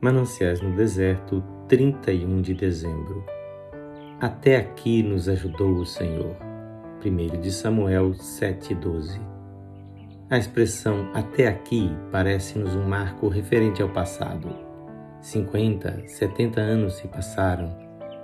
Mananciais 0.00 0.60
no 0.62 0.76
Deserto, 0.76 1.42
31 1.66 2.40
de 2.40 2.54
dezembro. 2.54 3.24
Até 4.20 4.56
aqui 4.56 5.02
nos 5.02 5.28
ajudou 5.28 5.72
o 5.72 5.84
Senhor. 5.84 6.36
1 7.04 7.40
de 7.40 7.50
Samuel 7.50 8.10
7,12. 8.10 9.20
A 10.30 10.38
expressão 10.38 11.10
até 11.14 11.48
aqui 11.48 11.90
parece-nos 12.12 12.76
um 12.76 12.84
marco 12.84 13.26
referente 13.26 13.82
ao 13.82 13.88
passado. 13.88 14.48
50, 15.20 16.04
70 16.06 16.60
anos 16.60 16.94
se 16.94 17.08
passaram 17.08 17.76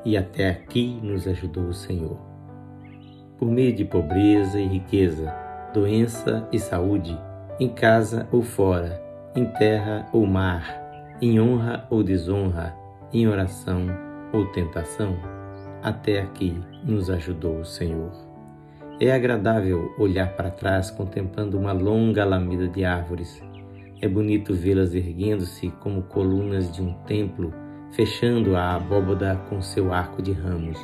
e 0.04 0.16
até 0.16 0.50
aqui 0.50 1.00
nos 1.02 1.26
ajudou 1.26 1.64
o 1.64 1.74
Senhor. 1.74 2.16
Por 3.36 3.50
meio 3.50 3.74
de 3.74 3.84
pobreza 3.84 4.60
e 4.60 4.68
riqueza, 4.68 5.34
doença 5.74 6.48
e 6.52 6.58
saúde, 6.60 7.18
em 7.58 7.68
casa 7.68 8.28
ou 8.30 8.42
fora, 8.42 9.02
em 9.34 9.46
terra 9.46 10.06
ou 10.12 10.24
mar, 10.24 10.83
em 11.22 11.40
honra 11.40 11.86
ou 11.90 12.02
desonra, 12.02 12.74
em 13.12 13.28
oração 13.28 13.86
ou 14.32 14.46
tentação, 14.46 15.16
até 15.82 16.20
aqui 16.20 16.60
nos 16.82 17.08
ajudou 17.08 17.60
o 17.60 17.64
Senhor. 17.64 18.10
É 19.00 19.12
agradável 19.12 19.94
olhar 19.98 20.34
para 20.34 20.50
trás 20.50 20.90
contemplando 20.90 21.58
uma 21.58 21.72
longa 21.72 22.22
alameda 22.22 22.66
de 22.66 22.84
árvores. 22.84 23.42
É 24.00 24.08
bonito 24.08 24.54
vê-las 24.54 24.94
erguendo-se 24.94 25.70
como 25.80 26.02
colunas 26.02 26.70
de 26.70 26.82
um 26.82 26.94
templo, 27.04 27.52
fechando 27.92 28.56
a 28.56 28.74
abóboda 28.74 29.36
com 29.48 29.62
seu 29.62 29.92
arco 29.92 30.20
de 30.20 30.32
ramos. 30.32 30.78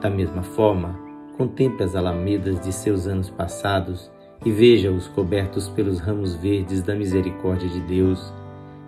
Da 0.00 0.08
mesma 0.08 0.42
forma, 0.42 0.98
contemple 1.36 1.82
as 1.82 1.96
alamedas 1.96 2.60
de 2.60 2.72
seus 2.72 3.06
anos 3.08 3.28
passados 3.28 4.10
e 4.44 4.52
veja-os 4.52 5.08
cobertos 5.08 5.68
pelos 5.68 5.98
ramos 5.98 6.34
verdes 6.36 6.82
da 6.82 6.94
misericórdia 6.94 7.68
de 7.68 7.80
Deus 7.80 8.32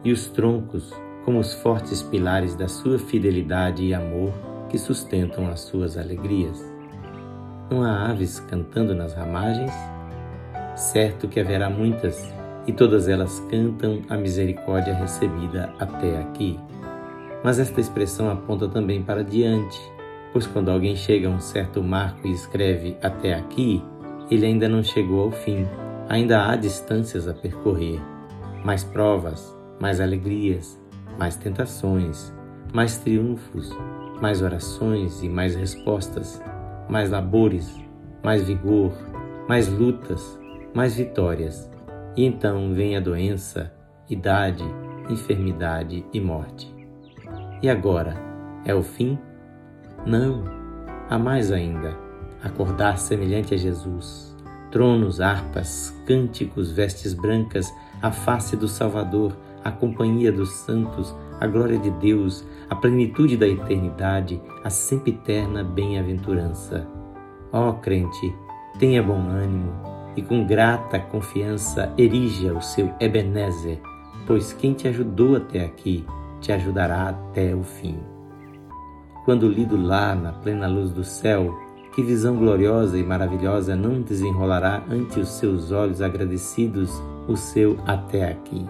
e 0.04 0.12
os 0.12 0.28
troncos 0.28 0.92
como 1.24 1.40
os 1.40 1.52
fortes 1.54 2.02
pilares 2.02 2.54
da 2.54 2.68
sua 2.68 2.98
fidelidade 2.98 3.84
e 3.84 3.92
amor 3.92 4.32
que 4.68 4.78
sustentam 4.78 5.48
as 5.48 5.60
suas 5.60 5.96
alegrias. 5.96 6.64
Não 7.70 7.82
há 7.82 8.08
aves 8.08 8.40
cantando 8.40 8.94
nas 8.94 9.12
ramagens? 9.12 9.72
Certo 10.74 11.28
que 11.28 11.40
haverá 11.40 11.68
muitas, 11.68 12.32
e 12.66 12.72
todas 12.72 13.08
elas 13.08 13.40
cantam 13.50 14.02
a 14.08 14.16
misericórdia 14.16 14.94
recebida 14.94 15.70
até 15.78 16.18
aqui. 16.18 16.58
Mas 17.42 17.58
esta 17.58 17.80
expressão 17.80 18.30
aponta 18.30 18.68
também 18.68 19.02
para 19.02 19.24
diante, 19.24 19.78
pois 20.32 20.46
quando 20.46 20.70
alguém 20.70 20.96
chega 20.96 21.28
a 21.28 21.30
um 21.30 21.40
certo 21.40 21.82
marco 21.82 22.26
e 22.26 22.32
escreve 22.32 22.96
até 23.02 23.34
aqui, 23.34 23.82
ele 24.30 24.46
ainda 24.46 24.68
não 24.68 24.82
chegou 24.82 25.24
ao 25.24 25.30
fim, 25.30 25.66
ainda 26.08 26.46
há 26.46 26.56
distâncias 26.56 27.26
a 27.26 27.34
percorrer, 27.34 28.00
mais 28.64 28.84
provas, 28.84 29.57
mais 29.80 30.00
alegrias, 30.00 30.80
mais 31.18 31.36
tentações, 31.36 32.32
mais 32.72 32.98
triunfos, 32.98 33.76
mais 34.20 34.42
orações 34.42 35.22
e 35.22 35.28
mais 35.28 35.54
respostas, 35.54 36.42
mais 36.88 37.10
labores, 37.10 37.78
mais 38.22 38.42
vigor, 38.42 38.92
mais 39.48 39.68
lutas, 39.68 40.38
mais 40.74 40.94
vitórias. 40.94 41.70
E 42.16 42.24
então 42.24 42.74
vem 42.74 42.96
a 42.96 43.00
doença, 43.00 43.72
idade, 44.08 44.64
enfermidade 45.08 46.04
e 46.12 46.20
morte. 46.20 46.74
E 47.62 47.68
agora? 47.68 48.16
É 48.64 48.74
o 48.74 48.82
fim? 48.82 49.18
Não, 50.06 50.44
há 51.08 51.18
mais 51.18 51.50
ainda. 51.50 51.96
Acordar 52.42 52.98
semelhante 52.98 53.54
a 53.54 53.56
Jesus. 53.56 54.36
Tronos, 54.70 55.20
harpas, 55.20 55.90
cânticos, 56.06 56.70
vestes 56.70 57.14
brancas, 57.14 57.72
a 58.02 58.10
face 58.10 58.56
do 58.56 58.68
Salvador, 58.68 59.34
a 59.68 59.72
companhia 59.72 60.32
dos 60.32 60.50
santos, 60.50 61.14
a 61.38 61.46
glória 61.46 61.78
de 61.78 61.90
Deus, 61.90 62.44
a 62.70 62.74
plenitude 62.74 63.36
da 63.36 63.46
eternidade, 63.46 64.40
a 64.64 64.70
sempre 64.70 65.10
eterna 65.12 65.62
bem-aventurança. 65.62 66.88
Ó 67.52 67.72
crente, 67.74 68.34
tenha 68.78 69.02
bom 69.02 69.20
ânimo 69.28 69.72
e 70.16 70.22
com 70.22 70.46
grata 70.46 70.98
confiança 70.98 71.92
erija 71.98 72.54
o 72.54 72.62
seu 72.62 72.90
Ebenezer, 72.98 73.78
pois 74.26 74.52
quem 74.54 74.72
te 74.72 74.88
ajudou 74.88 75.36
até 75.36 75.64
aqui 75.64 76.04
te 76.40 76.50
ajudará 76.50 77.10
até 77.10 77.54
o 77.54 77.62
fim. 77.62 77.98
Quando 79.24 79.48
lido 79.48 79.76
lá 79.76 80.14
na 80.14 80.32
plena 80.32 80.66
luz 80.66 80.90
do 80.92 81.04
céu, 81.04 81.54
que 81.94 82.02
visão 82.02 82.36
gloriosa 82.36 82.98
e 82.98 83.02
maravilhosa 83.02 83.76
não 83.76 84.00
desenrolará 84.00 84.82
ante 84.90 85.20
os 85.20 85.28
seus 85.30 85.72
olhos 85.72 86.00
agradecidos 86.00 86.90
o 87.26 87.36
seu 87.36 87.76
até 87.86 88.30
aqui. 88.30 88.66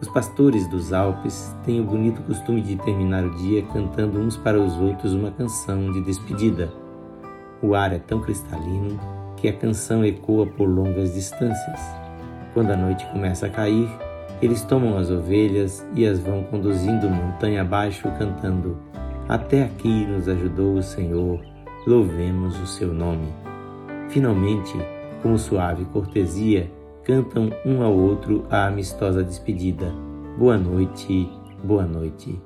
Os 0.00 0.08
pastores 0.08 0.66
dos 0.66 0.94
Alpes 0.94 1.54
têm 1.62 1.78
o 1.78 1.84
bonito 1.84 2.22
costume 2.22 2.62
de 2.62 2.74
terminar 2.76 3.22
o 3.22 3.36
dia 3.36 3.62
cantando 3.70 4.18
uns 4.18 4.34
para 4.34 4.58
os 4.58 4.74
outros 4.78 5.12
uma 5.12 5.30
canção 5.30 5.92
de 5.92 6.00
despedida. 6.00 6.72
O 7.62 7.74
ar 7.74 7.92
é 7.92 7.98
tão 7.98 8.18
cristalino 8.22 8.98
que 9.36 9.46
a 9.46 9.52
canção 9.52 10.02
ecoa 10.02 10.46
por 10.46 10.66
longas 10.66 11.12
distâncias. 11.12 11.80
Quando 12.54 12.70
a 12.70 12.76
noite 12.76 13.04
começa 13.12 13.44
a 13.44 13.50
cair, 13.50 13.90
eles 14.40 14.62
tomam 14.62 14.96
as 14.96 15.10
ovelhas 15.10 15.86
e 15.94 16.06
as 16.06 16.18
vão 16.18 16.44
conduzindo 16.44 17.10
montanha 17.10 17.60
abaixo 17.60 18.10
cantando: 18.18 18.78
Até 19.28 19.64
aqui 19.64 20.06
nos 20.06 20.28
ajudou 20.28 20.76
o 20.76 20.82
Senhor, 20.82 21.44
louvemos 21.86 22.58
o 22.58 22.66
seu 22.66 22.92
nome. 22.94 23.28
Finalmente, 24.08 24.78
com 25.22 25.36
suave 25.36 25.84
cortesia, 25.84 26.70
cantam 27.10 27.50
um 27.66 27.82
ao 27.82 27.92
outro 27.92 28.46
a 28.48 28.68
amistosa 28.68 29.24
despedida. 29.24 29.92
Boa 30.38 30.56
noite, 30.56 31.28
boa 31.64 31.84
noite. 31.84 32.40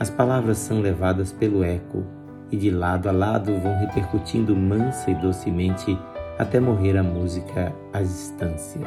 As 0.00 0.08
palavras 0.08 0.56
são 0.56 0.80
levadas 0.80 1.32
pelo 1.32 1.62
eco 1.62 2.02
e 2.50 2.56
de 2.56 2.70
lado 2.70 3.10
a 3.10 3.12
lado 3.12 3.52
vão 3.60 3.76
repercutindo 3.78 4.56
mansa 4.56 5.10
e 5.10 5.14
docemente 5.16 5.98
até 6.38 6.58
morrer 6.58 6.96
a 6.96 7.02
música 7.02 7.74
à 7.92 8.00
distância. 8.00 8.80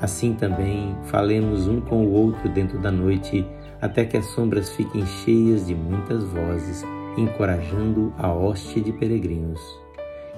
Assim 0.00 0.32
também 0.32 0.96
falemos 1.02 1.68
um 1.68 1.78
com 1.82 2.06
o 2.06 2.12
outro 2.12 2.48
dentro 2.48 2.78
da 2.78 2.90
noite, 2.90 3.46
até 3.82 4.06
que 4.06 4.16
as 4.16 4.24
sombras 4.28 4.70
fiquem 4.70 5.04
cheias 5.04 5.66
de 5.66 5.74
muitas 5.74 6.24
vozes, 6.24 6.82
encorajando 7.18 8.14
a 8.16 8.32
hoste 8.32 8.80
de 8.80 8.92
peregrinos. 8.92 9.60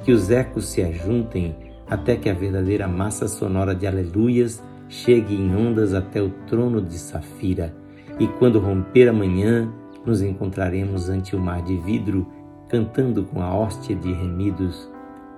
Que 0.02 0.10
os 0.10 0.32
ecos 0.32 0.66
se 0.66 0.82
ajuntem 0.82 1.69
até 1.90 2.14
que 2.14 2.30
a 2.30 2.34
verdadeira 2.34 2.86
massa 2.86 3.26
sonora 3.26 3.74
de 3.74 3.84
aleluias 3.84 4.62
chegue 4.88 5.34
em 5.34 5.54
ondas 5.54 5.92
até 5.92 6.22
o 6.22 6.30
trono 6.46 6.80
de 6.80 6.96
Safira, 6.96 7.74
e 8.18 8.28
quando 8.28 8.60
romper 8.60 9.08
a 9.08 9.12
manhã, 9.12 9.72
nos 10.06 10.22
encontraremos 10.22 11.08
ante 11.08 11.34
o 11.34 11.40
mar 11.40 11.62
de 11.62 11.76
vidro, 11.76 12.26
cantando 12.68 13.24
com 13.24 13.42
a 13.42 13.52
hóstia 13.52 13.96
de 13.96 14.12
remidos, 14.12 14.88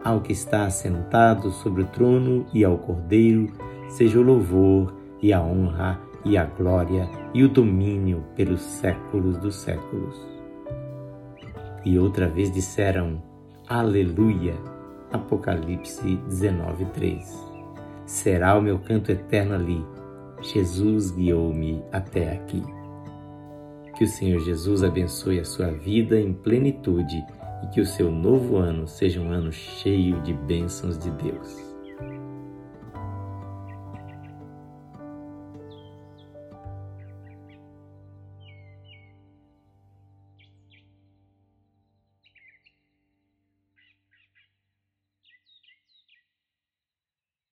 ao 0.05 0.21
que 0.21 0.33
está 0.33 0.67
assentado 0.67 1.51
sobre 1.51 1.83
o 1.83 1.87
trono 1.87 2.45
e 2.53 2.65
ao 2.65 2.77
Cordeiro, 2.77 3.51
seja 3.89 4.19
o 4.19 4.23
louvor 4.23 4.95
e 5.23 5.33
a 5.33 5.41
honra 5.41 6.01
e 6.25 6.37
a 6.37 6.45
glória 6.45 7.09
e 7.33 7.43
o 7.43 7.49
domínio 7.49 8.25
pelos 8.37 8.61
séculos 8.61 9.39
dos 9.39 9.57
séculos. 9.57 10.17
E 11.85 11.99
outra 11.99 12.29
vez 12.29 12.51
disseram: 12.51 13.23
Aleluia! 13.69 14.72
Apocalipse 15.13 16.17
19:3. 16.29 17.53
Será 18.07 18.57
o 18.57 18.63
meu 18.63 18.79
canto 18.79 19.13
eterno 19.13 19.55
ali. 19.55 19.85
Jesus 20.41 21.11
guiou-me 21.11 21.83
até 21.93 22.33
aqui. 22.33 22.63
Que 23.97 24.05
o 24.05 24.09
Senhor 24.09 24.41
Jesus 24.41 24.83
abençoe 24.83 25.39
a 25.39 25.45
sua 25.45 25.71
vida 25.71 26.19
em 26.19 26.33
plenitude 26.33 27.25
e 27.63 27.67
que 27.69 27.81
o 27.81 27.87
seu 27.87 28.11
novo 28.11 28.57
ano 28.57 28.89
seja 28.89 29.21
um 29.21 29.31
ano 29.31 29.53
cheio 29.53 30.21
de 30.23 30.33
bênçãos 30.33 30.99
de 30.99 31.11
Deus. 31.11 31.72